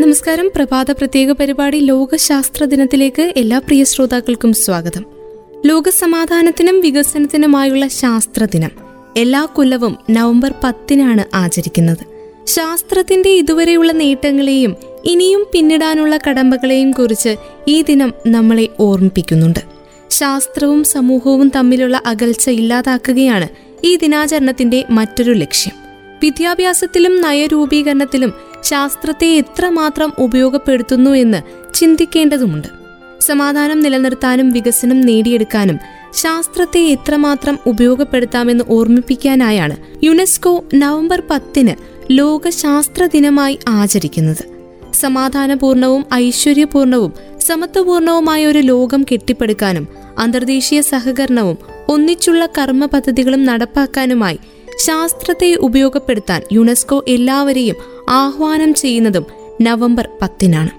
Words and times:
നമസ്കാരം. 0.00 0.50
പ്രഭാത 0.54 0.90
പ്രത്യേക 0.90 1.30
പരിപാടി 1.30 1.76
ലോകശാസ്ത്ര 1.76 2.64
ദിനത്തിലേക്ക് 2.64 3.32
എല്ലാ 3.36 3.58
പ്രിയ 3.58 3.84
ശ്രോതാക്കൾക്കും 3.84 4.52
സ്വാഗതം. 4.52 5.04
ലോക 5.66 5.88
സമാധാനത്തിനും 5.88 6.80
വികസനത്തിനുമായുള്ള 6.80 7.88
ശാസ്ത്ര 7.88 8.44
ദിനം. 8.44 8.70
എല്ലാ 9.16 9.44
കൊല്ലവും 9.44 9.98
നവംബർ 10.10 10.54
പത്തിനാണ് 10.64 11.36
ആചരിക്കുന്നത്. 11.36 11.98
ശാസ്ത്രത്തിന്റെ 12.46 13.28
ഇതുവരെയുള്ള 13.28 13.92
നേട്ടങ്ങളെയും 13.92 14.76
ഇനിയും 15.04 15.46
പിന്നിടാനുള്ള 15.52 16.18
കടമ്പകളെയും 16.28 16.90
കുറിച്ച് 16.90 17.36
ഈ 17.68 17.82
ദിനം 17.82 18.14
നമ്മളെ 18.26 18.68
ഓർമ്മിപ്പിക്കുന്നുണ്ട്. 18.80 19.60
ശാസ്ത്രവും 20.10 20.84
സമൂഹവും 20.84 21.52
തമ്മിലുള്ള 21.56 22.02
അകൽച്ച 22.06 22.50
ഇല്ലാതാക്കുകയാണ് 22.50 23.48
ഈ 23.84 23.96
ദിനാചരണത്തിന്റെ 23.96 24.84
മറ്റൊരു 24.90 25.32
ലക്ഷ്യം. 25.32 25.74
വിദ്യാഭ്യാസത്തിലും 26.22 27.20
നയരൂപീകരണത്തിലും 27.20 28.49
ശാസ്ത്രത്തെ 28.62 29.26
എത്രമാത്രം 29.26 30.12
ഉപയോഗപ്പെടുത്തുന്നു 30.18 31.10
എന്ന് 31.10 31.42
ചിന്തിക്കേണ്ടതുണ്ട് 31.74 32.68
സമാധാനം 33.20 33.80
നിലനിർത്താനും 33.80 34.50
വികസനം 34.50 35.00
നേടിയെടുക്കാനും 35.00 35.78
ശാസ്ത്രത്തെ 36.12 36.80
എത്രമാത്രം 36.80 37.58
ഉപയോഗപ്പെടുത്താമെന്ന് 37.66 38.64
ഓർമ്മിപ്പിക്കാനായാണ് 38.68 40.04
യുനെസ്കോ 40.04 40.64
നവംബർ 40.74 41.22
പത്തിന് 41.30 41.74
ലോക 42.10 42.48
ശാസ്ത്ര 42.48 43.06
ദിനമായി 43.06 43.58
ആചരിക്കുന്നത്. 43.68 44.60
സമാധാനപൂർണവും 44.94 46.04
ഐശ്വര്യപൂർണവും 46.14 47.12
സമത്വപൂർണവുമായ 47.40 48.46
ഒരു 48.46 48.58
ലോകം 48.58 49.06
കെട്ടിപ്പടുക്കാനും 49.12 49.88
അന്തർദേശീയ 50.18 50.80
സഹകരണവും 50.80 51.58
ഒന്നിച്ചുള്ള 51.88 52.46
കർമ്മ 52.46 52.86
പദ്ധതികളും 52.86 53.44
നടപ്പാക്കാനുമായി 53.44 54.38
ശാസ്ത്രത്തെ 54.78 55.54
ഉപയോഗപ്പെടുത്താൻ 55.54 56.42
യുനെസ്കോ 56.52 57.04
എല്ലാവരെയും 57.08 57.99
ആഹ്വാനം 58.10 58.74
ചെയ്യുന്നതും 58.74 59.26
നവംബർ 59.62 60.08
പത്തിനാണ്. 60.22 60.70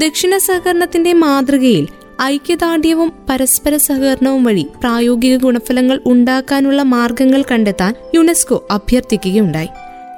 ദക്ഷിണ 0.00 0.38
സഹകരണത്തിന്റെ 0.38 1.12
മാതൃകയിൽ 1.12 1.88
ഐക്യദാർഢ്യവും 2.22 3.12
പരസ്പര 3.28 3.76
സഹകരണവും 3.76 4.44
വഴി 4.44 4.66
പ്രായോഗിക 4.80 5.36
ഗുണഫലങ്ങൾ 5.36 6.00
ഉണ്ടാക്കാനുള്ള 6.06 6.82
മാർഗങ്ങൾ 6.82 7.44
കണ്ടെത്താൻ 7.52 7.94
യുനെസ്കോ 8.14 8.66
അഭ്യർത്ഥിക്കുകയുണ്ടായി. 8.70 9.66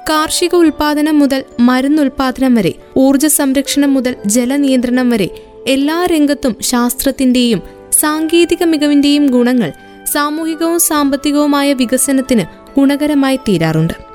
കാർഷിക 0.09 0.55
ഉൽപാദനം 0.55 1.19
മുതൽ 1.19 1.43
മരുന്നുൽപാദനം 1.59 2.55
വരെ 2.55 2.73
ഊർജ 2.97 3.25
സംരക്ഷണം 3.25 3.93
മുതൽ 3.93 4.15
ജലനിയന്ത്രണം 4.25 5.09
വരെ 5.09 5.29
എല്ലാ 5.67 6.05
രംഗത്തും 6.05 6.55
ശാസ്ത്രത്തിന്റെയും 6.61 7.61
സാങ്കേതിക 7.91 8.63
മികവിന്റെയും 8.63 9.27
ഗുണങ്ങൾ 9.27 9.71
സാമൂഹികവും 10.05 10.79
സാമ്പത്തികവുമായ 10.79 11.73
വികസനത്തിന് 11.73 12.43
ഗുണകരമായി 12.79 13.35
തീരാറുണ്ട്. 13.35 14.08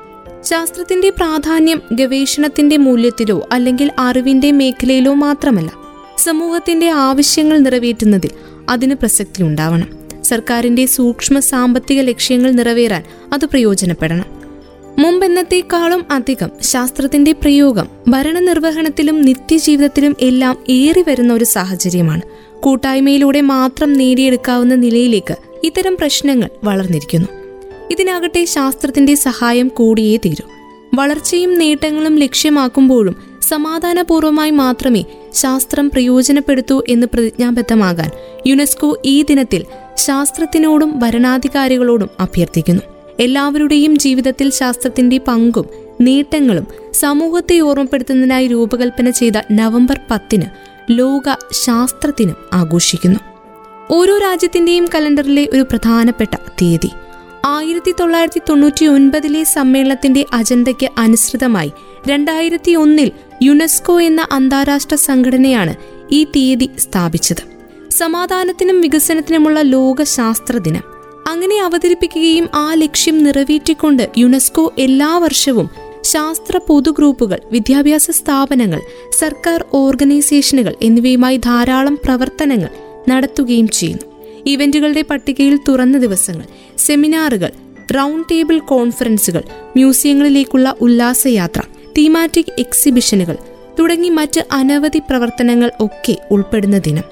ശാസ്ത്രത്തിന്റെ 0.45 1.09
പ്രാധാന്യം 1.09 1.81
ഗവേഷണത്തിന്റെ 1.91 2.77
മൂല്യത്തിലോ 2.77 3.47
അല്ലെങ്കിൽ 3.51 3.91
അറിവിന്റെ 3.99 4.51
മേഖലയിലോ 4.51 5.13
മാത്രമല്ല. 5.13 5.71
സമൂഹത്തിന്റെ 6.17 6.89
ആവശ്യങ്ങൾ 6.89 7.57
നിറവേറ്റുന്നതിൽ 7.57 8.29
അതിന് 8.69 8.95
പ്രസക്തി 8.95 9.43
ഉണ്ടാവണം. 9.43 9.87
സർക്കാരിന്റെ 10.23 10.85
സൂക്ഷ്മ 10.85 11.39
സാമ്പത്തിക 11.39 12.01
ലക്ഷ്യങ്ങൾ 12.01 12.51
നിറവേറാൻ 12.51 13.03
അത് 13.33 13.45
പ്രയോജനപ്പെടണം. 13.45 14.25
മുമ്പെന്നത്തേക്കാളും 14.99 16.05
അധികം 16.11 16.49
ശാസ്ത്രത്തിന്റെ 16.61 17.31
പ്രയോഗം 17.31 17.87
ഭരണനിർവഹണത്തിലും 18.07 19.21
നിത്യജീവിതത്തിലും 19.21 20.15
എല്ലാം 20.21 20.57
ഏറി 20.69 21.03
വരുന്ന 21.07 21.33
ഒരു 21.33 21.43
സാഹചര്യമാണ്. 21.43 22.21
കൂട്ടായ്മയിലൂടെ 22.59 23.41
മാത്രം 23.41 23.93
നേടിയെടുക്കാവുന്ന 23.93 24.75
നിലയിലേക്ക് 24.75 25.35
ഇത്തരം 25.63 25.97
പ്രശ്നങ്ങൾ 25.97 26.49
വളർന്നിരിക്കുന്നു. 26.63 27.27
ഇതിനാകട്ടെ 27.91 28.45
ശാസ്ത്രത്തിന്റെ 28.45 29.15
സഹായം 29.15 29.67
കൂടിയേ 29.67 30.17
തീരൂ. 30.17 30.49
വളർച്ചയും 30.93 31.59
നേട്ടങ്ങളും 31.59 32.15
ലക്ഷ്യമാക്കുമ്പോഴും 32.15 33.15
സമാധാനപൂർവമായി 33.41 34.49
മാത്രമേ 34.49 35.05
ശാസ്ത്രം 35.33 35.89
പ്രയോജനപ്പെടുത്തൂ 35.89 36.83
എന്ന് 36.87 37.07
പ്രതിജ്ഞാബദ്ധമാകാൻ 37.13 38.09
യുനെസ്കോ 38.47 39.01
ഈ 39.05 39.21
ദിനത്തിൽ 39.21 39.65
ശാസ്ത്രത്തിനോടും 39.95 40.99
ഭരണാധികാരികളോടും 40.99 42.09
അഭ്യർത്ഥിക്കുന്നു. 42.19 42.81
എല്ലാവരുടെയും 43.19 43.97
ജീവിതത്തിൽ 43.97 44.51
ശാസ്ത്രത്തിന്റെ 44.51 45.17
പങ്കും 45.17 45.65
നേട്ടങ്ങളും 46.01 46.67
സമൂഹത്തെ 46.93 47.59
ഓർമ്മപ്പെടുത്തുന്നതിനായി 47.59 48.47
രൂപകൽപ്പന 48.47 49.09
ചെയ്ത 49.09 49.33
നവംബർ 49.51 49.99
പത്തിന് 50.11 50.45
ലോക 50.89 51.35
ശാസ്ത്രദിനം 51.51 52.35
ആഘോഷിക്കുന്നു. 52.53 53.19
ഓരോ 53.91 54.17
രാജ്യത്തിന്റെയും 54.17 54.87
കലണ്ടറിലെ 54.95 55.49
ഒരു 55.53 55.61
പ്രധാനപ്പെട്ട 55.61 56.35
തീയതി 56.35 56.89
ആയിരത്തി 57.45 57.93
തൊള്ളായിരത്തി 57.99 58.41
തൊണ്ണൂറ്റി 58.49 58.85
ഒൻപതിലെ 58.85 59.43
സമ്മേളനത്തിന്റെ 59.43 60.25
അജണ്ടയ്ക്ക് 60.33 60.89
അനുസൃതമായി 60.97 61.71
രണ്ടായിരത്തി 62.07 62.71
ഒന്നിൽ 62.71 63.11
യുനെസ്കോ 63.43 64.01
എന്ന 64.01 64.27
അന്താരാഷ്ട്ര 64.31 64.95
സംഘടനയാണ് 64.95 65.75
ഈ 66.11 66.23
തീയതി 66.23 66.69
സ്ഥാപിച്ചത്. 66.79 67.43
സമാധാനത്തിനും 67.91 68.81
വികസനത്തിനുമുള്ള 68.81 69.61
ലോക 69.61 70.03
ശാസ്ത്ര 70.03 70.57
ദിനം. 70.57 70.81
അങ്ങനെ 71.27 71.61
അവതരിപ്പിക്കുകയും 71.61 72.49
ആ 72.55 72.73
ലക്ഷ്യം 72.73 73.23
നിറവേറ്റിക്കൊണ്ട് 73.23 74.09
യുനെസ്കോ 74.17 74.73
എല്ലാ 74.79 75.17
വർഷവും 75.17 75.69
ശാസ്ത്ര 76.01 76.59
പൊതുഗ്രൂപ്പുകൾ 76.67 77.39
വിദ്യാഭ്യാസ 77.51 78.11
സ്ഥാപനങ്ങൾ 78.11 78.81
സർക്കാർ 79.19 79.65
ഓർഗനൈസേഷനുകൾ 79.73 80.75
എന്നിവയുമായി 80.81 81.37
ധാരാളം 81.37 81.99
പ്രവർത്തനങ്ങൾ 82.03 82.69
നടത്തുകയും 83.09 83.67
ചെയ്യുന്നു. 83.67 84.14
ഇവന്റുകളുടെ 84.47 85.01
പട്ടികയിൽ 85.01 85.59
തുറന്ന 85.67 85.97
ദിവസങ്ങൾ 85.97 86.45
സെമിനാറുകൾ 86.77 87.51
റൗണ്ട് 87.95 88.29
ടേബിൾ 88.31 88.59
കോൺഫറൻസുകൾ 88.59 89.43
മ്യൂസിയങ്ങളിലേക്കുള്ള 89.75 90.75
ഉല്ലാസയാത്ര 90.81 91.61
തീമാറ്റിക് 91.97 92.53
എക്സിബിഷനുകൾ 92.59 93.37
തുടങ്ങി 93.79 94.09
മറ്റ് 94.09 94.45
അനവധി 94.51 94.99
പ്രവർത്തനങ്ങൾ 94.99 95.71
ഒക്കെ 95.79 96.17
ഉൾപ്പെടുന്ന 96.31 96.77
ദിനം. 96.77 97.03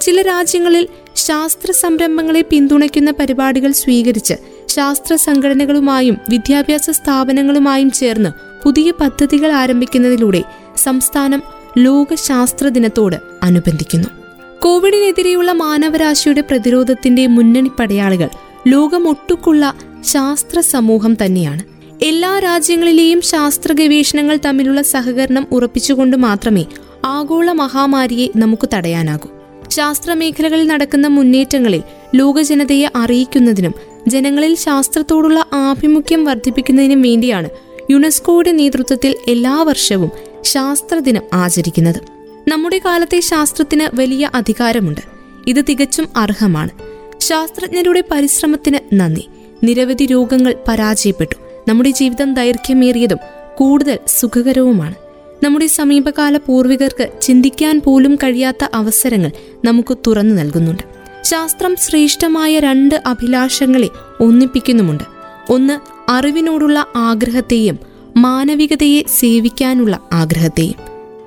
ചില 0.00 0.22
രാജ്യങ്ങളിൽ 0.22 0.88
ശാസ്ത്ര 1.16 1.72
സംരംഭങ്ങളെ 1.72 2.44
പിന്തുണയ്ക്കുന്ന 2.50 3.10
പരിപാടികൾ 3.10 3.72
സ്വീകരിച്ച് 3.72 4.34
ശാസ്ത്ര 4.66 5.14
സംഘടനകളുമായും 5.14 6.18
വിദ്യാഭ്യാസ 6.28 6.90
സ്ഥാപനങ്ങളുമായും 6.90 7.90
ചേർന്ന് 7.90 8.62
പുതിയ 8.64 8.92
പദ്ധതികൾ 9.00 9.52
ആരംഭിക്കുന്നതിലൂടെ 9.52 10.44
സംസ്ഥാനം 10.76 11.42
ലോക 11.78 12.14
ശാസ്ത്ര 12.14 12.68
ദിനത്തോട് 12.68 13.16
അനുബന്ധിക്കുന്നു. 13.42 14.23
കോവിഡിനെതിരെയുള്ള 14.64 15.52
മാനവരാശിയുടെ 15.52 16.40
പ്രതിരോധത്തിന്റെ 16.40 17.26
മുന്നണി 17.26 17.70
പടയാളികൾ 17.78 18.28
ലോകമൊട്ടുക്കുള്ള 18.68 19.74
ശാസ്ത്ര 20.04 20.60
സമൂഹം 20.60 21.16
തന്നെയാണ്. 21.24 21.62
എല്ലാ 22.02 22.38
രാജ്യങ്ങളിലെയും 22.38 23.20
ശാസ്ത്ര 23.20 23.72
ഗവേഷണങ്ങൾ 23.72 24.38
തമ്മിലുള്ള 24.44 24.82
സഹകരണം 24.82 25.46
ഉറപ്പിച്ചുകൊണ്ട് 25.52 26.16
മാത്രമേ 26.16 26.64
ആഗോള 27.04 27.52
മഹാമാരിയെ 27.52 28.28
നമുക്ക് 28.36 28.68
തടയാനാകൂ. 28.74 29.28
ശാസ്ത്ര 29.68 30.12
മേഖലകളിൽ 30.12 30.66
നടക്കുന്ന 30.66 31.06
മുന്നേറ്റങ്ങളെ 31.06 31.82
ലോകജനതയെ 32.14 32.88
അറിയിക്കുന്നതിനും 32.96 33.74
ജനങ്ങളിൽ 34.08 34.56
ശാസ്ത്രത്തോടുള്ള 34.56 35.46
ആഭിമുഖ്യം 35.52 36.24
വർദ്ധിപ്പിക്കുന്നതിനും 36.24 37.02
വേണ്ടിയാണ് 37.02 37.48
യുനെസ്കോയുടെ 37.90 38.52
നേതൃത്വത്തിൽ 38.52 39.16
എല്ലാ 39.28 39.62
വർഷവും 39.62 40.10
ശാസ്ത്രദിനം 40.42 41.22
ആചരിക്കുന്നത്. 41.32 42.23
നമ്മുടെ 42.48 42.80
കാലത്തെ 42.84 43.20
ശാസ്ത്രത്തിന് 43.20 43.96
വലിയ 43.96 44.30
അധികാരമുണ്ട്. 44.34 45.00
ഇത് 45.46 45.64
തികച്ചും 45.68 46.06
അർഹമാണ്. 46.16 46.70
ശാസ്ത്രജ്ഞരുടെ 47.18 48.04
പരിശ്രമത്തിന് 48.10 49.00
നന്ദി. 49.00 49.28
നിരവധി 49.64 50.06
രോഗങ്ങൾ 50.06 50.54
പരാജയപ്പെട്ടു. 50.68 51.34
നമ്മുടെ 51.68 51.90
ജീവിതം 51.90 52.34
ദൈർഘ്യമേറിയതും 52.34 53.18
കൂടുതൽ 53.56 53.98
സുഖകരവുമാണ്. 54.06 54.94
നമ്മുടെ 55.42 55.66
സമീപകാല 55.66 56.36
പൂർവികർക്ക് 56.36 57.20
ചിന്തിക്കാൻ 57.20 57.80
പോലും 57.80 58.16
കഴിയാത്ത 58.16 58.68
അവസരങ്ങൾ 58.74 59.30
നമുക്ക് 59.64 59.98
തുറന്നു 60.06 60.34
നൽകുന്നുണ്ട്. 60.34 60.82
ശാസ്ത്രം 61.22 61.76
ശ്രേഷ്ഠമായ 61.76 62.58
രണ്ട് 62.58 63.02
അഭിലാഷങ്ങളെ 63.06 63.88
ഒന്നിപ്പിക്കുന്നുമുണ്ട്. 64.20 65.04
ഒന്ന് 65.52 65.78
അറിവിനോടുള്ള 66.10 66.86
ആഗ്രഹത്തെയും 66.96 67.78
മാനവികതയെ 68.16 69.02
സേവിക്കാനുള്ള 69.20 70.00
ആഗ്രഹത്തെയും. 70.12 70.83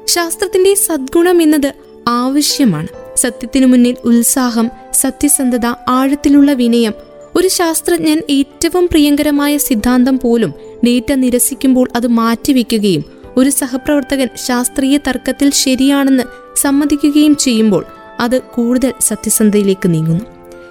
ശാസ്ത്രത്തിന്റെ 0.08 0.74
സദ്ഗുണം 0.74 1.42
എന്നത് 1.42 1.74
ആവശ്യമാണ്. 2.08 2.88
സത്യത്തിനു 3.16 3.66
മുന്നിൽ 3.66 3.96
ഉത്സാഹം 4.06 4.72
സത്യസന്ധത 4.94 5.66
ആഴത്തിലുള്ള 5.88 6.54
വിനയം 6.54 6.94
ഒരു 7.36 7.48
ശാസ്ത്രജ്ഞൻ 7.48 8.22
ഏറ്റവും 8.30 8.88
പ്രിയങ്കരമായ 8.88 9.58
സിദ്ധാന്തം 9.58 10.20
പോലും 10.20 10.54
ഡേറ്റ 10.86 11.12
നിരസിക്കുമ്പോൾ 11.14 11.90
അത് 11.96 12.08
മാറ്റിവെക്കുകയും 12.08 13.04
ഒരു 13.38 13.50
സഹപ്രവർത്തകൻ 13.50 14.30
ശാസ്ത്രീയ 14.36 14.98
തർക്കത്തിൽ 14.98 15.52
ശരിയാണെന്ന് 15.52 16.24
സമ്മതിക്കുകയും 16.56 17.36
ചെയ്യുമ്പോൾ 17.36 17.86
അത് 18.20 18.42
കൂടുതൽ 18.42 18.94
സത്യസന്ധതയിലേക്ക് 19.02 19.94
നീങ്ങുന്നു. 19.94 20.26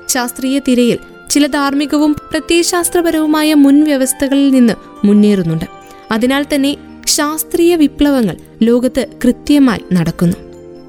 ശാസ്ത്രീയ 0.08 0.58
തിരയിൽ 0.58 0.98
ചില 1.30 1.46
ധാർമ്മികവും 1.46 2.12
പ്രത്യയശാസ്ത്രപരവുമായ 2.30 3.54
മുൻവ്യവസ്ഥകളിൽ 3.54 4.50
നിന്ന് 4.50 4.72
മുന്നേറുന്നുണ്ട്. 5.04 5.64
അതിനാൽ 6.10 6.46
തന്നെ 6.54 6.76
ശാസ്ത്രീയ 7.06 7.76
വിപ്ലവങ്ങൾ 7.76 8.36
ലോകത്ത് 8.62 9.06
കൃത്യമായി 9.24 9.94
നടക്കുന്നു. 9.94 10.36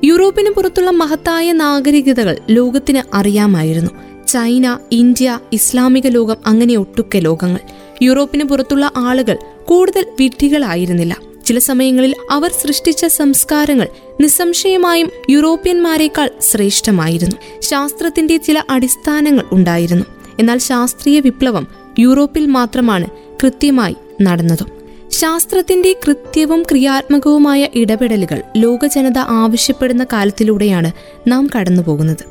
യൂറോപ്പിന് 0.03 0.49
പുറത്തുള്ള 0.49 0.89
മഹത്തായ 0.89 1.51
നാഗരികതകൾ 1.51 2.37
ലോകത്തിന് 2.49 3.01
അറിയാമായിരുന്നു. 3.13 3.91
ചൈന 4.27 4.77
ഇന്ത്യ 4.91 5.39
ഇസ്ലാമിക 5.53 6.07
ലോകം 6.07 6.35
അങ്ങനെ 6.45 6.75
ഒട്ടുക്കെ 6.75 7.19
ലോകങ്ങൾ. 7.19 7.59
യൂറോപ്പിന് 8.01 8.43
പുറത്തുള്ള 8.43 8.91
ആളുകൾ 8.97 9.37
കൂടുതൽ 9.65 10.05
വിഡ്ഢികളായിരുന്നില്ല. 10.19 11.17
ചില 11.45 11.59
സമയങ്ങളിൽ 11.59 12.15
അവർ 12.31 12.51
സൃഷ്ടിച്ച 12.51 13.05
സംസ്കാരങ്ങൾ 13.05 13.87
നിസ്സംശയമായും 14.21 15.11
യൂറോപ്യന്മാരെക്കാൾ 15.29 16.29
ശ്രേഷ്ഠമായിരുന്നു. 16.41 17.61
ശാസ്ത്രത്തിന്റെ 17.61 18.37
ചില 18.37 18.63
അടിസ്ഥാനങ്ങൾ 18.69 19.43
ഉണ്ടായിരുന്നു. 19.51 20.05
എന്നാൽ 20.39 20.57
ശാസ്ത്രീയ 20.57 21.19
വിപ്ലവം 21.19 21.67
യൂറോപ്പിൽ 21.99 22.45
മാത്രമാണ് 22.45 23.07
കൃത്യമായി 23.43 23.95
നടന്നതും. 24.21 24.76
ശാസ്ത്രത്തിന്റെ 25.17 25.95
കൃത്യവും 26.05 26.63
ക്രിയാത്മകവുമായ 26.63 27.67
ഇടപെടലുകൾ 27.75 28.41
ലോകജനത 28.57 29.17
ആവശ്യപ്പെടുന്ന 29.17 30.03
കാലത്തിലൂടെയാണ് 30.13 30.91
നാം 31.27 31.49
കടന്നുപോകുന്നത്. 31.55 32.23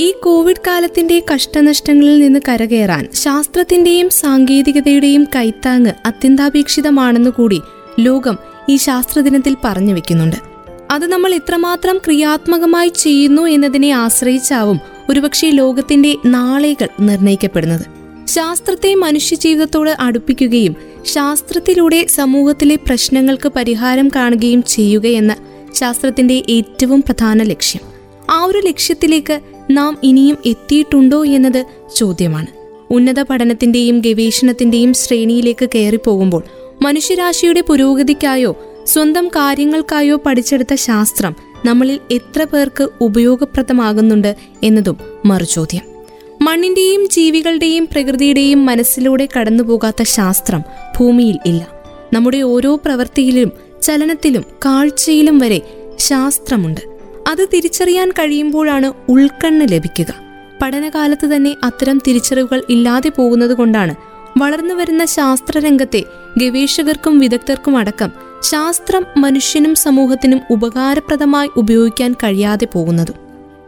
ഈ 0.00 0.14
കോവിഡ് 0.22 0.56
കാലത്തിന്റെ 0.66 1.22
കഷ്ടനഷ്ടങ്ങളിൽ 1.34 2.18
നിന്ന് 2.18 2.40
കരകയറാൻ 2.48 3.08
ശാസ്ത്രത്തിന്റെയും 3.14 4.10
സാങ്കേതികതയുടെയും 4.10 5.26
കൈത്താങ് 5.36 5.86
അത്യന്താപേക്ഷിതമാണെന്നു 6.06 7.30
കൂടി 7.30 7.60
ലോകം 8.00 8.38
ഈ 8.68 8.76
ശാസ്ത്രദിനത്തിൽ 8.76 9.56
പറഞ്ഞു 9.64 9.94
വെക്കുന്നുണ്ട്. 9.94 10.36
അത് 10.90 11.06
നമ്മൾ 11.06 11.34
ഇത്രമാത്രം 11.34 11.98
ക്രിയാത്മകമായി 11.98 12.88
ചെയ്യുന്നു 12.88 13.42
എന്നതിനെ 13.42 13.90
ആശ്രയിച്ചാവും 13.90 14.80
ഒരുപക്ഷെ 15.10 15.50
ലോകത്തിന്റെ 15.50 16.16
നാളേകൾ 16.26 16.88
നിർണയിക്കപ്പെടുന്നത്. 17.00 17.86
ശാസ്ത്രത്തെ 18.28 18.94
മനുഷ്യജീവിതത്തോട് 18.94 19.96
അടുപ്പിക്കുകയും 20.00 20.91
ശാസ്ത്രത്തിലൂടെ 21.06 22.06
സമൂഹത്തിലെ 22.06 22.76
പ്രശ്നങ്ങൾക്ക് 22.76 23.48
പരിഹാരം 23.48 24.08
കാണുകയും 24.08 24.62
ചെയ്യുകയെന്ന 24.62 25.36
ശാസ്ത്രത്തിന്റെ 25.74 26.42
ഏറ്റവും 26.50 27.02
പ്രധാന 27.02 27.42
ലക്ഷ്യം. 27.42 27.82
ആ 28.30 28.44
ഒരു 28.44 28.58
ലക്ഷ്യത്തിലേക്ക് 28.58 29.40
നാം 29.70 29.98
ഇനിയും 30.02 30.36
എത്തിയിട്ടുണ്ടോ 30.46 31.24
എന്നത് 31.24 31.64
ചോദ്യമാണ്. 31.96 32.46
ഉന്നത 32.90 33.22
പഠനത്തിന്റെയും 33.22 33.98
ഗവേഷണത്തിന്റെയും 33.98 34.94
ശ്രേണിയിലേക്ക് 34.94 35.68
കയറിപ്പോകുമ്പോൾ 35.74 36.42
മനുഷ്യരാശിയുടെ 36.82 37.60
പുരോഗതിക്കായോ 37.60 38.56
സ്വന്തം 38.86 39.28
കാര്യങ്ങൾക്കായോ 39.28 40.16
പഠിച്ചെടുത്ത 40.26 40.74
ശാസ്ത്രം 40.74 41.36
നമ്മളിൽ 41.64 41.98
എത്ര 42.10 42.44
പേർക്ക് 42.44 42.88
ഉപയോഗപ്രദമാകുന്നുണ്ട് 43.00 44.36
എന്നതും 44.62 44.96
മറുചോദ്യം. 45.24 45.91
മണ്ണിന്റെയും 46.42 47.08
ജീവികളുടെയും 47.08 47.88
പ്രകൃതിയുടെയും 47.92 48.66
മനസ്സിലൂടെ 48.66 49.28
കടന്നുപോകാത്ത 49.36 50.02
ശാസ്ത്രം 50.02 50.62
ഭൂമിയിൽ 50.98 51.38
ഇല്ല. 51.46 51.66
നമ്മുടെ 52.12 52.36
ഓരോ 52.36 52.76
പ്രവൃത്തിയിലും 52.76 53.52
ചലനത്തിലും 53.82 54.44
കാഴ്ചയിലും 54.64 55.38
വരെ 55.38 55.60
ശാസ്ത്രമുണ്ട്. 55.98 56.80
അത് 57.28 57.48
തിരിച്ചറിയാൻ 57.54 58.10
കഴിയുമ്പോഴാണ് 58.10 58.92
ഉൾക്കണ്ണ് 59.08 59.72
ലഭിക്കുക. 59.72 60.14
പഠനകാലത്ത് 60.62 61.26
തന്നെ 61.26 61.56
അത്തരം 61.64 62.02
തിരിച്ചറിവുകൾ 62.06 62.62
ഇല്ലാതെ 62.68 63.08
പോകുന്നത് 63.08 63.54
കൊണ്ടാണ് 63.54 63.94
വളർന്നു 64.38 64.74
വരുന്ന 64.74 65.04
ശാസ്ത്രരംഗത്തെ 65.04 66.04
ഗവേഷകർക്കും 66.38 67.18
വിദഗ്ധർക്കും 67.18 67.76
അടക്കം 67.76 68.12
ശാസ്ത്രം 68.42 69.06
മനുഷ്യനും 69.16 69.74
സമൂഹത്തിനും 69.74 70.40
ഉപകാരപ്രദമായി 70.50 71.48
ഉപയോഗിക്കാൻ 71.56 72.12
കഴിയാതെ 72.12 72.66
പോകുന്നതും. 72.74 73.21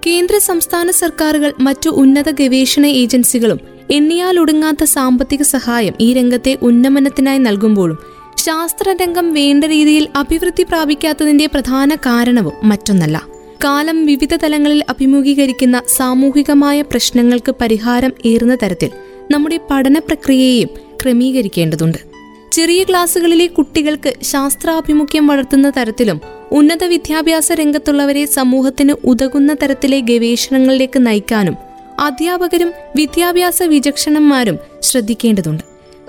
കേന്ദ്ര 0.07 0.39
സംസ്ഥാന 0.39 0.91
സർക്കാരുകൾ 0.91 1.53
മറ്റു 1.61 1.91
ഉന്നത 1.91 2.31
ഗവേഷണ 2.31 2.87
ഏജൻസികളും 2.87 3.61
എണ്ണിയാലൊടുങ്ങാത്ത 3.91 4.85
സാമ്പത്തിക 4.85 5.43
സഹായം 5.43 5.95
ഈ 6.01 6.15
രംഗത്തെ 6.15 6.59
ഉന്നമനത്തിനായി 6.63 7.39
നൽകുമ്പോഴും 7.39 7.99
ശാസ്ത്രരംഗം 8.37 9.33
വേണ്ട 9.33 9.65
രീതിയിൽ 9.65 10.09
അഭിവൃദ്ധി 10.17 10.63
പ്രാപിക്കാത്തതിന്റെ 10.63 11.47
പ്രധാന 11.47 11.95
കാരണവും 11.95 12.53
മറ്റൊന്നല്ല. 12.65 13.27
കാലം 13.65 14.07
വിവിധ 14.07 14.35
തലങ്ങളിൽ 14.35 14.85
അഭിമുഖീകരിക്കുന്ന 14.89 15.83
സാമൂഹികമായ 15.97 16.83
പ്രശ്നങ്ങൾക്ക് 16.83 17.55
പരിഹാരം 17.61 18.13
ഏറുന്ന 18.27 18.57
തരത്തിൽ 18.63 18.91
നമ്മുടെ 19.31 19.61
പഠന 19.71 19.99
പ്രക്രിയയെയും 19.99 20.69
ക്രമീകരിക്കേണ്ടതുണ്ട്. 21.03 22.14
ചെറിയ 22.55 22.85
ക്ലാസ്സുകളിലെ 22.85 23.47
കുട്ടികൾക്ക് 23.47 24.15
ശാസ്ത്രാഭിമുഖ്യം 24.23 25.27
വളർത്തുന്ന 25.27 25.71
തരത്തിലും 25.71 26.21
ഉന്നത 26.53 26.85
വിദ്യാഭ്യാസ 26.85 27.53
രംഗത്തുള്ളവരെ 27.53 28.25
സമൂഹത്തിന് 28.25 28.95
ഉതകുന്ന 29.05 29.55
തരത്തിലെ 29.55 30.01
ഗവേഷണങ്ങളിലേക്ക് 30.01 31.07
നയിക്കാനും 31.07 31.57
അധ്യാപകരും 32.01 32.73
വിദ്യാഭ്യാസ 32.97 33.63
വിചക്ഷണന്മാരും 33.63 34.59
ശ്രദ്ധിക്കേണ്ടതുണ്ട്. 34.83 35.65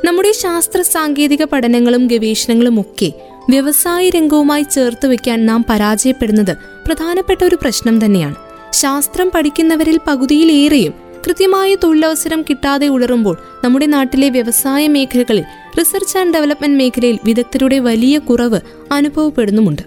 നമ്മുടെ 0.05 0.31
ശാസ്ത്ര 0.31 0.81
സാങ്കേതിക 0.81 1.43
പഠനങ്ങളും 1.43 2.07
ഗവേഷണങ്ങളും 2.07 2.79
ഒക്കെ 2.79 3.13
വ്യവസായ 3.49 4.09
രംഗവുമായി 4.09 4.63
ചേർത്ത് 4.63 5.07
വെക്കാൻ 5.07 5.45
നാം 5.45 5.65
പരാജയപ്പെടുന്നത് 5.69 6.57
പ്രധാനപ്പെട്ട 6.87 7.43
ഒരു 7.43 7.57
പ്രശ്നം 7.61 8.05
തന്നെയാണ്. 8.05 8.35
ശാസ്ത്രം 8.73 9.31
പഠിക്കുന്നവരിൽ 9.35 9.99
പകുതിയിലേറെയും 10.07 10.93
കൃത്യമായ 11.27 11.75
തൊഴിലവസരം 11.75 12.41
കിട്ടാതെ 12.41 12.87
ഉളറുമ്പോൾ 12.87 13.37
നമ്മുടെ 13.63 13.85
നാട്ടിലെ 13.85 14.29
വ്യവസായ 14.29 14.87
മേഖലകളിൽ 14.87 15.43
റിസർച്ച് 15.79 16.17
ആൻഡ് 16.17 16.33
ഡെവലപ്മെന്റ് 16.33 16.77
മേഖലയിൽ 16.77 17.19
വിദഗ്ധരുടെ 17.25 17.79
വലിയ 17.79 18.17
കുറവ് 18.17 18.59
അനുഭവപ്പെടുന്നുമുണ്ട്. 18.91 19.81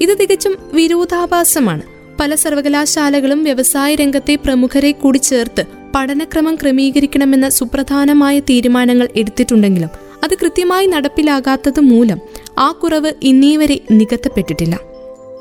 ഇത് 0.00 0.18
തികച്ചും 0.20 0.56
വിരോധാഭാസമാണ്. 0.72 1.82
പല 2.20 2.34
സർവകലാശാലകളും 2.34 3.44
വ്യവസായ 3.44 3.94
രംഗത്തെ 3.94 4.34
പ്രമുഖരെ 4.34 4.92
കൂടി 4.92 5.18
ചേർത്ത് 5.18 5.64
പഠനക്രമം 5.94 6.54
ക്രമീകരിക്കണമെന്ന 6.54 7.48
സുപ്രധാനമായ 7.48 8.40
തീരുമാനങ്ങൾ 8.40 9.08
എടുത്തിട്ടുണ്ടെങ്കിലും 9.16 9.88
അത് 10.24 10.34
കൃത്യമായി 10.34 10.86
നടപ്പിലാകാത്തത് 10.86 11.80
മൂലം 11.80 12.18
ആ 12.58 12.72
കുറവ് 12.72 13.12
ഇന്നീ 13.22 13.56
വരെ 13.56 13.80
നികത്തപ്പെട്ടിട്ടില്ല. 13.90 14.78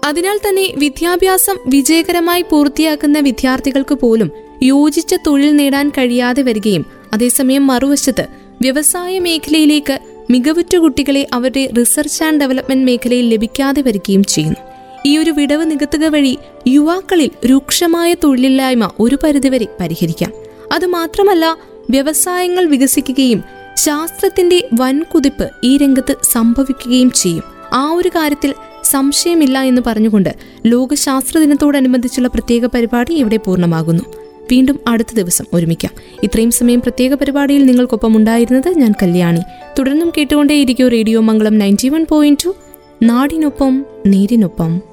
അതിനാൽ 0.06 0.38
തന്നെ 0.38 0.74
വിദ്യാഭ്യാസം 0.78 1.58
വിജയകരമായി 1.68 2.42
പൂർത്തിയാക്കുന്ന 2.42 3.20
വിദ്യാർത്ഥികൾക്ക് 3.20 3.96
പോലും 3.96 4.32
യോജിച്ച 4.64 5.16
തൊഴിൽ 5.28 5.56
നേടാൻ 5.56 5.90
കഴിയാതെ 5.90 6.42
വരികയും 6.42 6.86
അതേസമയം 7.14 7.68
മറുവശത്ത് 7.68 8.28
വ്യവസായ 8.62 9.20
മേഖലയിലേക്ക് 9.20 10.00
മികവുറ്റ 10.30 10.76
കുട്ടികളെ 10.76 11.28
അവരുടെ 11.34 11.70
റിസർച്ച് 11.78 12.24
ആൻഡ് 12.24 12.42
ഡെവലപ്മെന്റ് 12.42 12.86
മേഖലയിൽ 12.86 13.30
ലഭിക്കാതെ 13.30 13.82
വരികയും 13.82 14.24
ചെയ്യുന്നു. 14.24 14.60
ഈ 15.06 15.18
ഒരു 15.18 15.32
വിടവ് 15.32 15.72
നികത്തുക 15.72 16.06
വഴി 16.06 16.38
യുവാക്കളിൽ 16.68 17.48
രൂക്ഷമായ 17.48 18.14
തൊഴിലില്ലായ്മ 18.14 18.90
ഒരു 19.00 19.18
പരിധിവരെ 19.24 19.68
പരിഹരിക്കാം. 19.80 20.32
അതുമാത്രമല്ല 20.72 21.58
വ്യവസായങ്ങൾ 21.90 22.66
വികസിക്കുകയും 22.66 23.44
ശാസ്ത്രത്തിന്റെ 23.76 24.68
വൻകുതിപ്പ് 24.74 25.50
ഈ 25.64 25.78
രംഗത്ത് 25.78 26.16
സംഭവിക്കുകയും 26.32 27.12
ചെയ്യും. 27.12 27.44
ആ 27.74 27.92
ഒരു 27.92 28.10
കാര്യത്തിൽ 28.10 28.54
സംശയമില്ല 28.84 29.60
എന്ന് 29.60 29.82
പറഞ്ഞുകൊണ്ട് 29.86 30.36
ലോകശാസ്ത്ര 30.66 31.40
ദിനത്തോടനുബന്ധിച്ചുള്ള 31.40 32.28
പ്രത്യേക 32.28 32.66
പരിപാടി 32.66 33.14
ഇവിടെ 33.14 33.38
പൂർണമാകുന്നു. 33.38 34.21
വീണ്ടും 34.52 34.80
അടുത്ത 34.88 35.08
ദിവസം 35.16 35.46
ഒരുമിക്കാം. 35.54 35.94
ഇത്രയും 36.24 36.52
സമയം 36.52 36.82
പ്രത്യേക 36.82 37.14
പരിപാടിയിൽ 37.14 37.66
നിങ്ങൾക്കൊപ്പം 37.66 38.18
ഉണ്ടായിരുന്നത് 38.18 38.70
ഞാൻ 38.70 38.94
കല്യാണി. 39.04 39.40
തുടർന്നും 39.80 40.14
കേട്ടുകൊണ്ടേയിരിക്കും 40.18 40.88
radio 40.88 41.20
Mangalam 41.20 41.58
ninety 41.58 41.90
one 41.90 42.06
point 42.10 42.46
two 42.46 42.56
നാടിനൊപ്പം 43.04 43.86
നേരിനൊപ്പം. 44.08 44.91